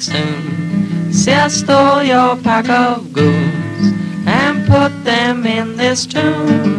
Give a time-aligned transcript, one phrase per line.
[0.00, 1.12] soon?
[1.12, 3.92] See, I stole your pack of goons
[4.26, 6.76] and put them in this tomb.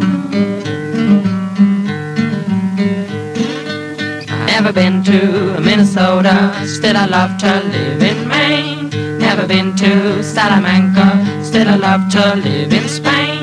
[4.46, 8.90] Never been to Minnesota, still I love to live in Maine.
[9.18, 13.37] Never been to Salamanca, still I love to live in Spain.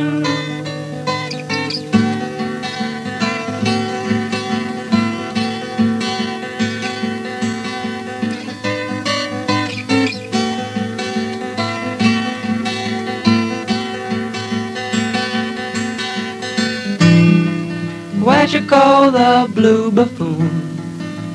[18.75, 20.49] Go, the blue buffoon?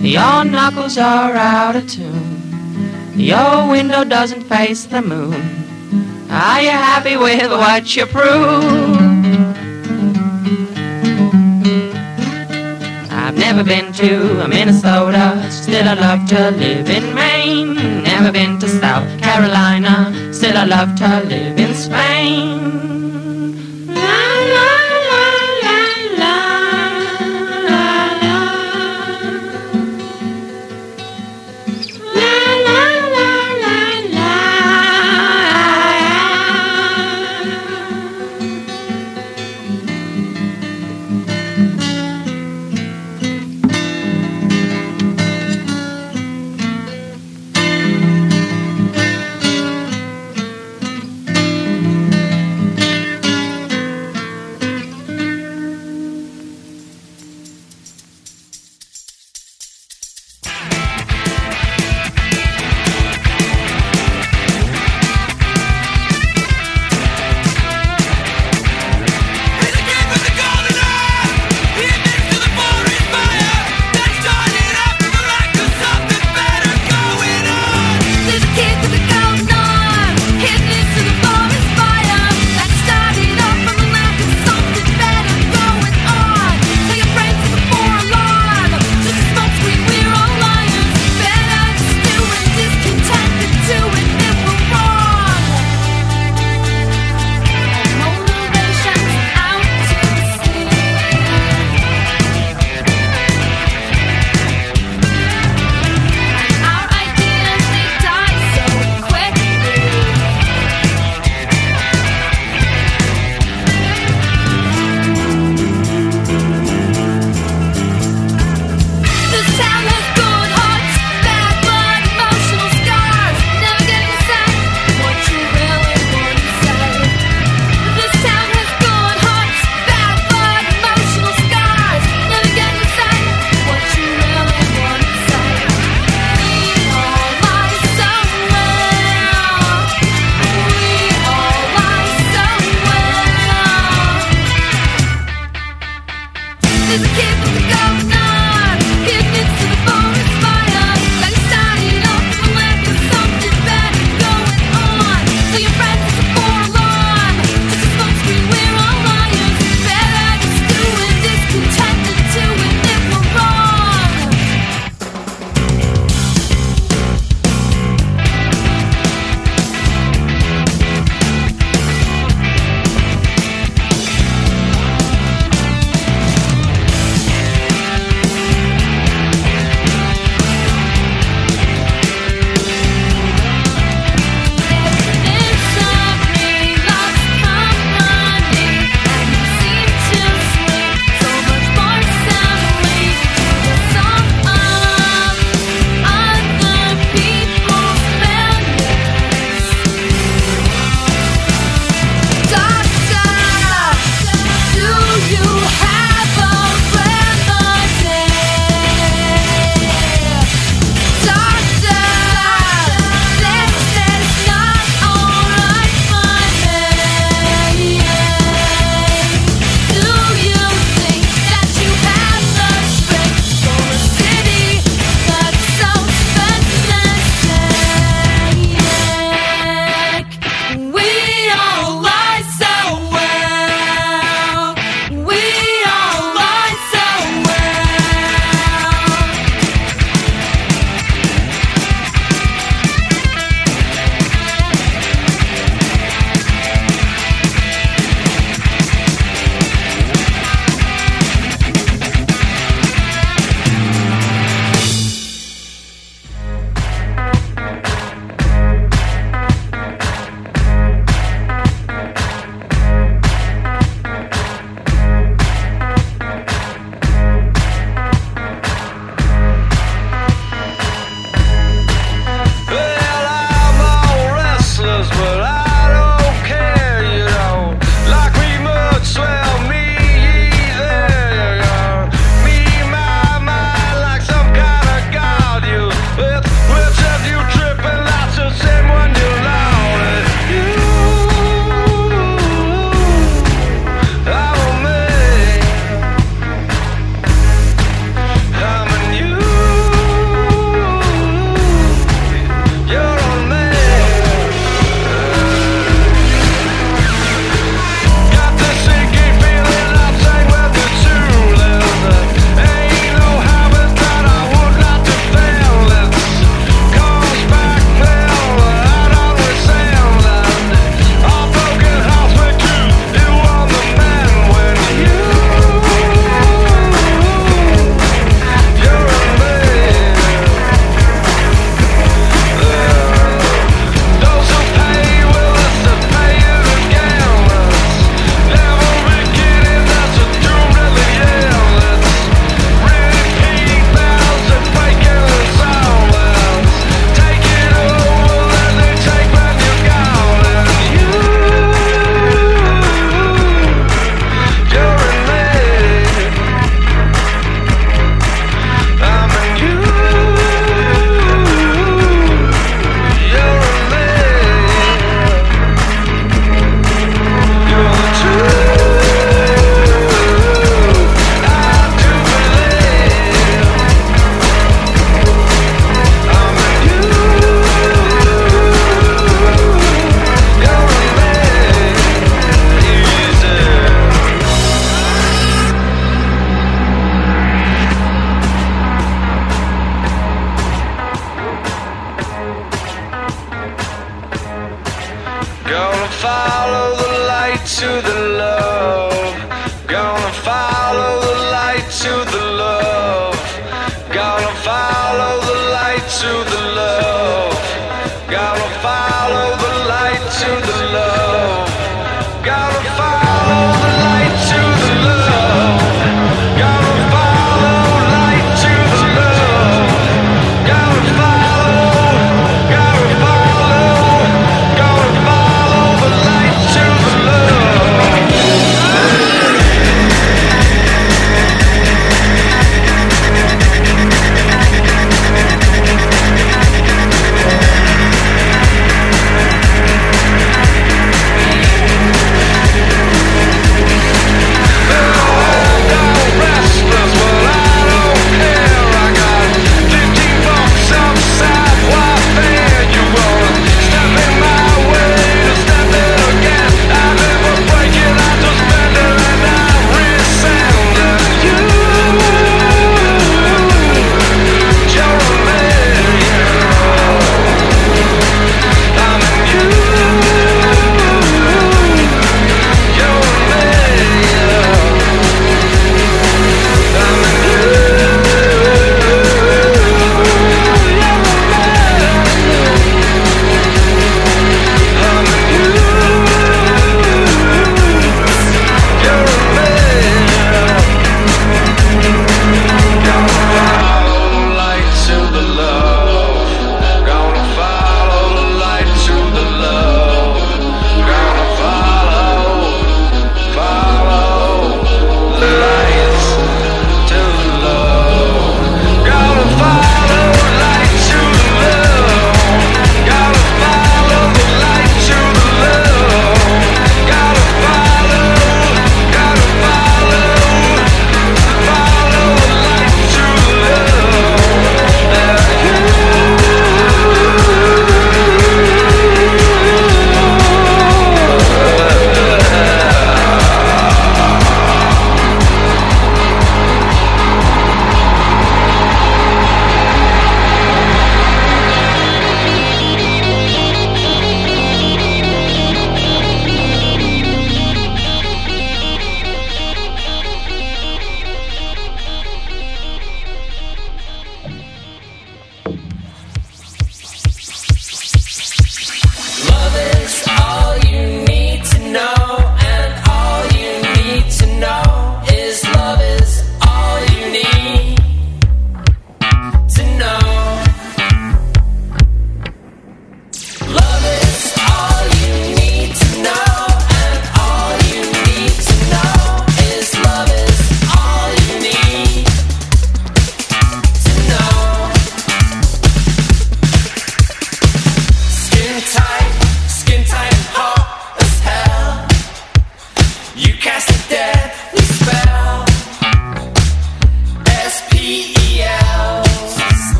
[0.00, 3.12] Your knuckles are out of tune.
[3.14, 5.42] Your window doesn't face the moon.
[6.30, 8.96] Are you happy with what you prove?
[13.20, 14.10] I've never been to
[14.48, 18.02] Minnesota, still I love to live in Maine.
[18.02, 19.94] Never been to South Carolina,
[20.32, 22.95] still I love to live in Spain.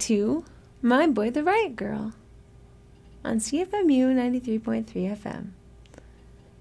[0.00, 0.44] To
[0.82, 2.12] My Boy the Riot Girl
[3.24, 5.50] on CFMU 93.3 FM.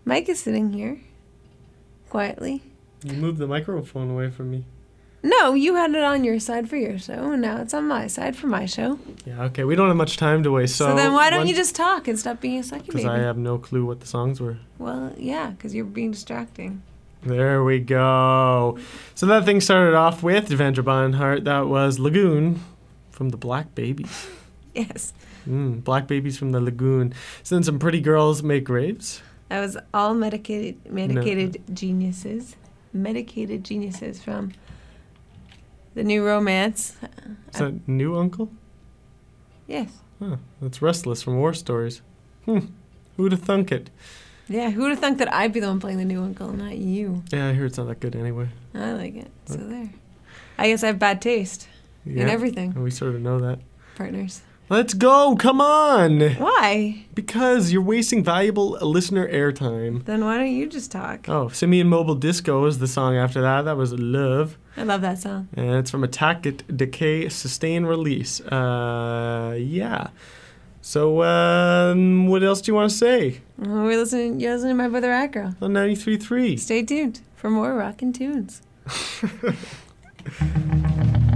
[0.03, 0.99] Mike is sitting here
[2.09, 2.61] quietly.
[3.03, 4.65] You moved the microphone away from me.
[5.21, 8.07] No, you had it on your side for your show, and now it's on my
[8.07, 8.99] side for my show.
[9.25, 9.63] Yeah, okay.
[9.65, 10.75] We don't have much time to waste.
[10.75, 13.05] So, So, then why don't you just talk and stop being a sucky Because?
[13.05, 14.57] I have no clue what the songs were.
[14.77, 16.83] well, yeah, because you're being distracting.
[17.23, 18.77] There we go.
[19.13, 21.43] So that thing started off with Devendra Banhart.
[21.43, 22.61] That was Lagoon
[23.19, 24.27] from the Black Babies.
[24.75, 25.13] Yes,
[25.49, 27.11] Mm, Black Babies from the Lagoon.
[27.43, 29.21] So then some pretty girls make graves.
[29.49, 32.55] that was all medicated medicated geniuses,
[32.93, 34.53] medicated geniuses from
[35.95, 36.95] the New Romance.
[37.51, 38.47] Is that new UNKLE?
[39.67, 39.89] Yes.
[40.19, 42.01] Huh, that's Restless from War Stories.
[42.45, 42.59] Hmm.
[43.17, 43.89] Who'd have thunk it?
[44.47, 47.23] Yeah, who'd have thunk that I'd be the one playing the new UNKLE, not you?
[47.33, 48.49] Yeah, I hear it's not that good anyway.
[48.75, 49.31] I like it.
[49.45, 49.89] So there.
[50.59, 51.67] I guess I have bad taste
[52.05, 52.23] Yeah.
[52.23, 53.59] in everything, And we sort of know that.
[53.95, 54.41] partners.
[54.71, 55.35] Let's go!
[55.35, 56.19] Come on!
[56.35, 57.03] Why?
[57.15, 60.05] Because you're wasting valuable listener airtime.
[60.05, 61.27] Then why don't you just talk?
[61.27, 63.63] Oh, Simian Mobile Disco is the song after that.
[63.63, 64.59] That was Love.
[64.77, 65.47] I love that song.
[65.55, 68.41] And it's from Attack, It, Decay, Sustain, Release.
[68.41, 70.09] Uh, yeah.
[70.81, 73.41] So, um, what else do you want to say?
[73.65, 74.39] Oh, we're listening.
[74.39, 75.55] You're listening to my brother Girl.
[75.63, 76.59] On 93.3.
[76.59, 78.61] Stay tuned for more rockin' tunes.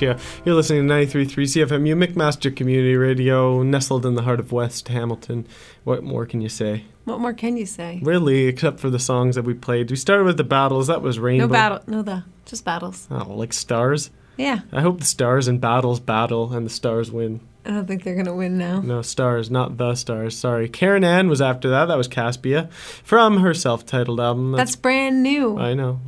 [0.00, 0.16] You.
[0.44, 1.28] You're listening to 93.3
[1.66, 5.46] CFMU, McMaster Community Radio, nestled in the heart of West Hamilton.
[5.84, 6.84] What more can you say?
[7.04, 8.00] What more can you say?
[8.02, 9.90] Really, except for the songs that we played.
[9.90, 10.88] We started with the battles.
[10.88, 11.46] That was Rainbow.
[11.46, 11.80] No battle.
[11.86, 12.24] No the.
[12.44, 13.06] Just battles.
[13.10, 14.10] Oh, like stars?
[14.36, 14.60] Yeah.
[14.72, 17.40] I hope the stars and battles battle and the stars win.
[17.64, 18.80] I don't think they're gonna win now.
[18.80, 20.36] No, stars, not the stars.
[20.36, 20.68] Sorry.
[20.68, 21.86] Keren Ann was after that.
[21.86, 24.52] That was Caspia from her self titled album.
[24.52, 25.58] That's brand new.
[25.58, 26.00] I know.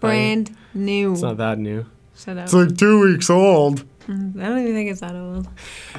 [0.00, 1.12] brand new.
[1.12, 1.84] It's not that new.
[2.16, 2.44] Shut up.
[2.44, 3.84] It's like two weeks old.
[4.08, 5.46] I don't even think it's that old.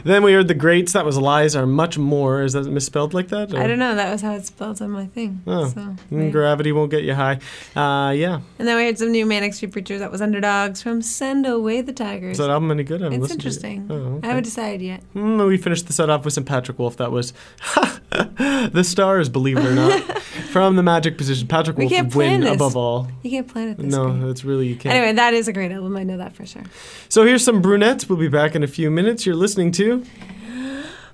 [0.03, 0.91] Then we heard the Grates.
[0.91, 2.43] That was lies are much more.
[2.43, 3.55] Is that misspelled like that?
[3.55, 3.95] I don't know.
[3.95, 5.41] That was how it's spelled on my thing.
[5.47, 6.31] Oh, So, Mm, right.
[6.31, 7.39] Gravity won't get you high.
[7.75, 8.41] Uh, yeah.
[8.59, 10.01] And then we heard some new Manic Street Preachers.
[10.01, 12.33] That was Underdogs from Send Away the Tigers.
[12.33, 13.01] Is that album any good?
[13.01, 13.73] I haven't it's listened to it.
[13.73, 13.87] interesting.
[13.89, 14.27] Oh, okay.
[14.27, 15.01] I haven't decided yet.
[15.15, 16.97] Mm, we finished the set off with some Patrick Wolf.
[16.97, 17.31] That was
[18.11, 20.21] the stars, believe it or not,
[20.53, 21.47] from the Magic position.
[21.47, 22.53] Patrick We Wolf would win this.
[22.55, 23.07] above all.
[23.23, 24.95] You can't plan it this No, it's really you can't.
[24.95, 25.97] Anyway, that is a great album.
[25.97, 26.61] I know that for sure.
[27.09, 28.07] So here's some brunettes.
[28.07, 29.25] We'll be back in a few minutes.
[29.25, 30.05] You're listening to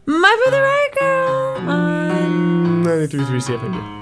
[0.06, 3.99] My Boy the Riot Girl on 93.3 CFMU.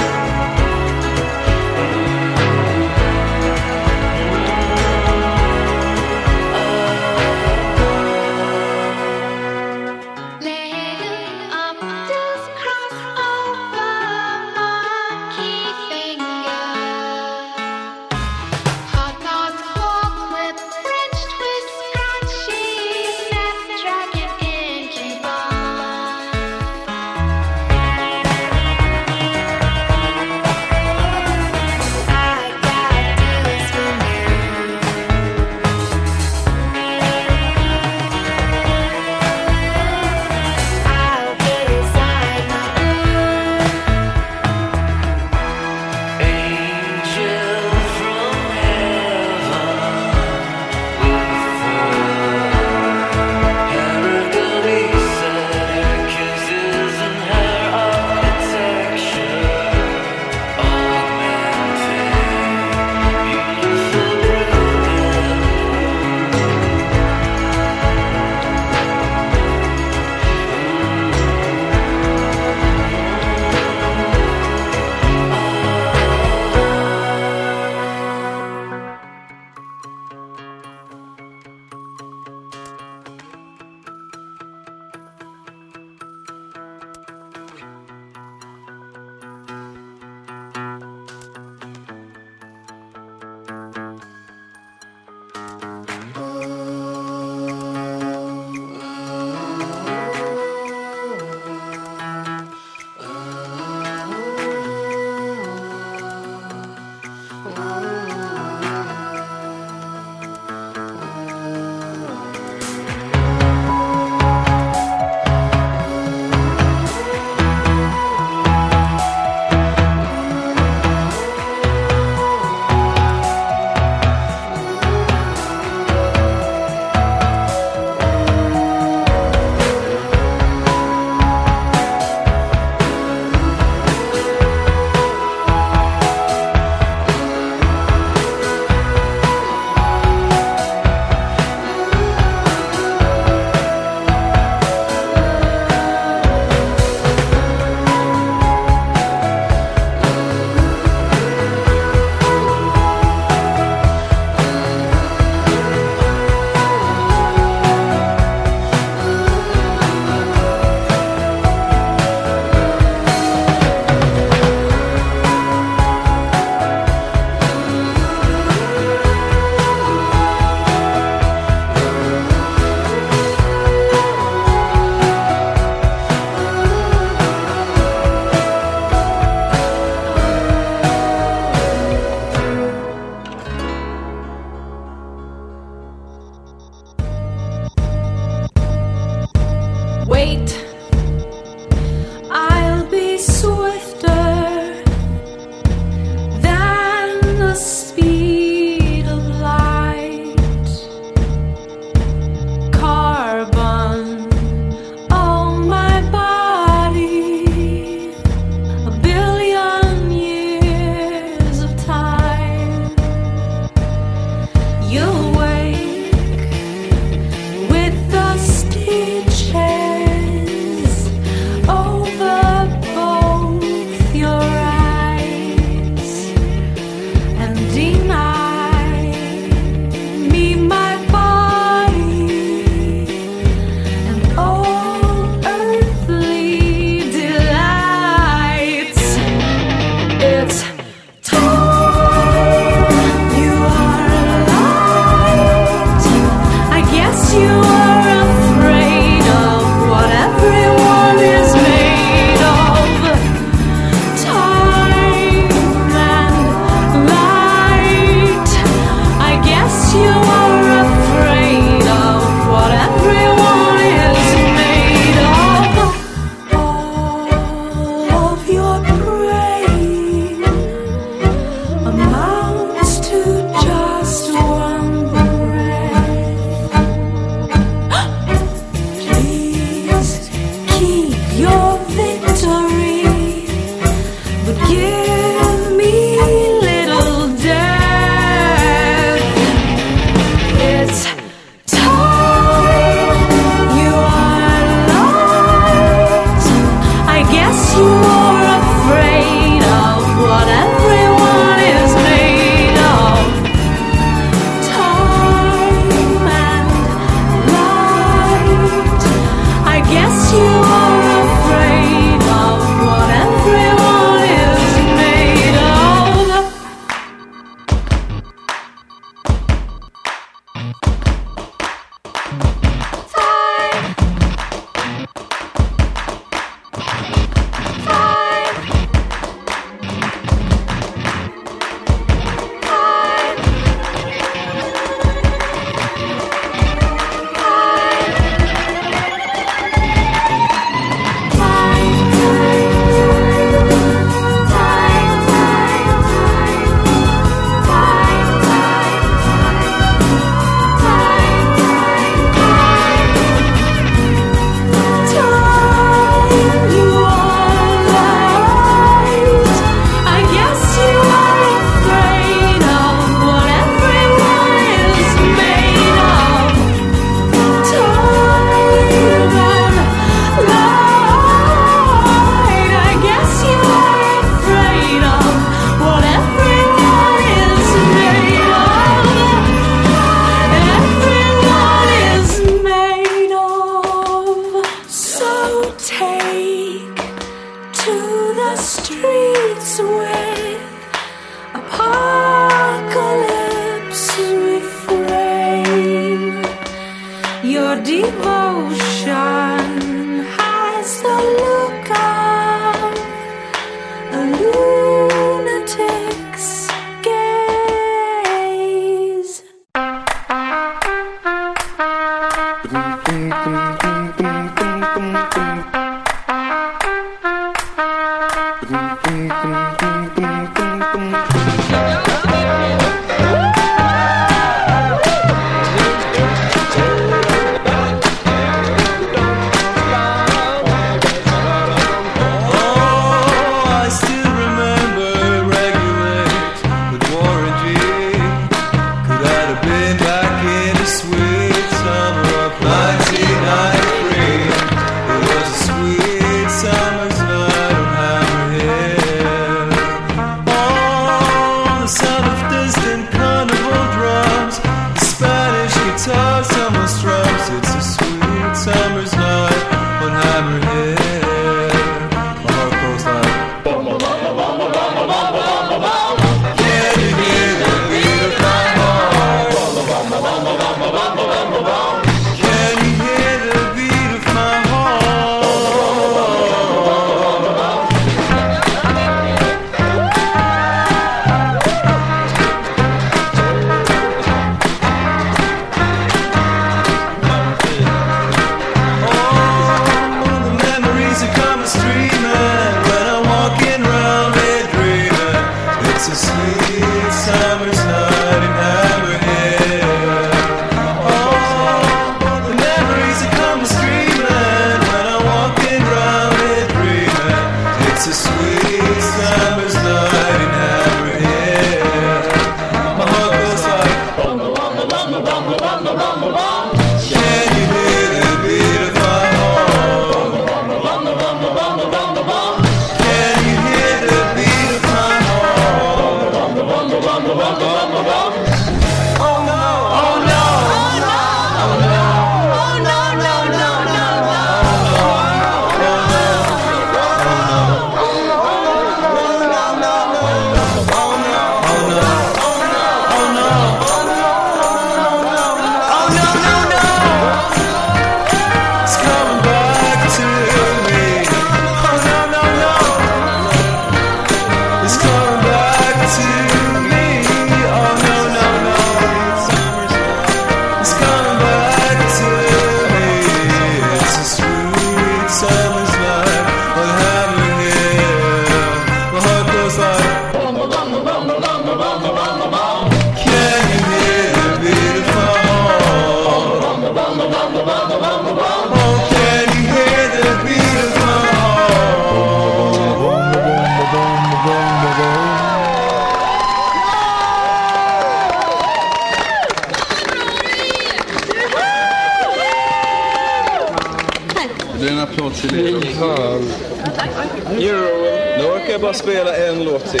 [598.98, 600.00] Spela en låt till.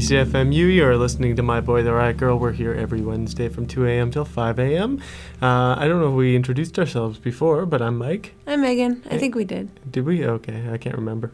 [0.00, 0.74] Ninety-three three CFMU.
[0.74, 2.38] You are listening to My Boy the Riot Girl.
[2.38, 4.10] We're here every Wednesday from 2 a.m.
[4.10, 4.98] till 5 a.m.
[5.42, 8.34] Uh, I don't know if we introduced ourselves before, but I'm Mike.
[8.46, 9.02] I'm Megan.
[9.10, 9.68] I think we did.
[9.90, 10.24] Did we?
[10.24, 11.32] Okay, I can't remember.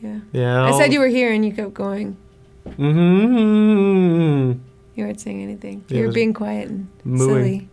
[0.00, 0.20] Yeah.
[0.32, 0.66] Yeah.
[0.66, 2.16] I said you were here and you kept going.
[2.66, 4.60] Mm-hmm.
[4.94, 5.84] You weren't saying anything.
[5.88, 7.28] Yeah, you were being quiet and mooing.
[7.28, 7.68] silly.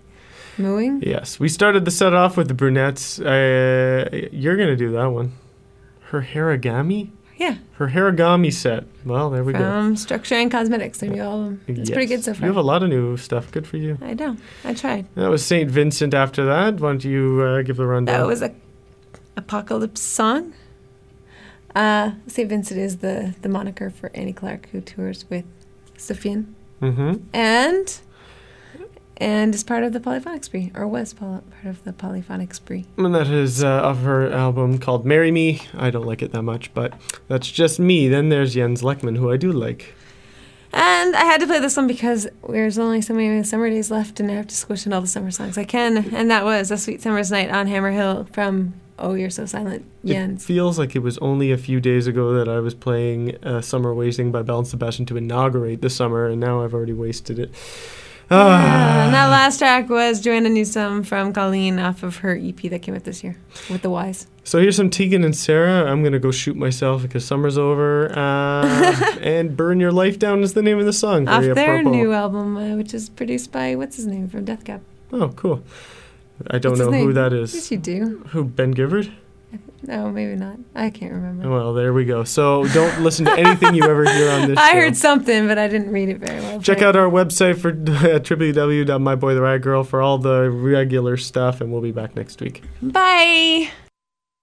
[0.58, 1.04] Mooing?
[1.06, 3.20] Yes, we started the set off with the brunettes.
[3.20, 5.34] Uh, you're gonna do that one.
[6.10, 7.12] Her Hairigami.
[7.44, 7.56] Yeah.
[7.74, 8.86] Her Hairigami set.
[9.06, 9.60] Well, there we go.
[9.60, 11.04] From Structure and Cosmetics.
[11.04, 11.62] I knew all of them.
[11.68, 12.26] It's pretty good Yes.
[12.26, 13.52] so You have a lot of new stuff.
[13.52, 13.98] Good for you.
[14.02, 14.38] I know.
[14.64, 15.08] I tried.
[15.16, 16.14] That was Saint Vincent.
[16.14, 18.20] After that, why don't you uh, give the rundown?
[18.20, 18.54] That was a
[19.36, 20.54] apocalypse song.
[21.76, 22.48] Uh, St.
[22.48, 25.46] Vincent is the, the moniker for Annie Clark, who tours with
[25.98, 26.54] Sufjan.
[26.82, 27.16] Mm-hmm.
[27.34, 28.00] And
[29.24, 32.86] and is part of the polyphonic spree, or was part of the polyphonic spree.
[32.98, 36.44] And that is uh, of her album called "Marry Me." I don't like it that
[36.44, 36.94] much, but
[37.30, 38.10] that's just me.
[38.10, 39.96] Then there's Jens Lekman, who I do like.
[40.74, 44.20] And I had to play this one because there's only so many summer days left,
[44.20, 46.14] and I have to squish in all the summer songs I can.
[46.14, 49.86] And that was "A Sweet Summer's Night" on Hammer Hill from "Oh You're So Silent."
[50.04, 50.44] Jens.
[50.44, 53.62] It feels like it was only a few days ago that I was playing uh,
[53.62, 57.40] "Summer Wasting" by Belle and Sebastian to inaugurate the summer, and now I've already wasted
[57.40, 57.52] it.
[58.32, 59.06] Yeah, Ah.
[59.06, 62.96] and that last track was Joanna Newsom from Colleen off of her EP that came
[62.96, 63.36] out this year
[63.70, 64.28] with the Wise.
[64.46, 65.90] So here's some Tegan and Sara.
[65.90, 68.12] I'm gonna go shoot myself because summer's over.
[68.18, 71.28] Uh, and "Burn Your Life Down" is the name of the song.
[71.28, 71.92] off their apropos.
[71.92, 74.82] new album, uh, which is produced by what's his name from Death Cab.
[75.12, 75.64] Oh, cool.
[76.50, 77.54] I don't What's know who that is.
[77.54, 78.26] Yes, you do.
[78.32, 79.12] Who Ben Gibbard?
[79.86, 80.58] No, maybe not.
[80.74, 81.50] I can't remember.
[81.50, 82.24] Well, there we go.
[82.24, 84.78] So don't listen to anything you ever hear on this I show.
[84.80, 86.62] heard something, but I didn't read it very well.
[86.62, 92.16] Check out our website for www.myboytheriotgirl for all the regular stuff, and we'll be back
[92.16, 92.64] next week.
[92.82, 93.70] Bye.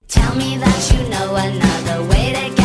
[0.09, 2.60] Tell me that you know another way to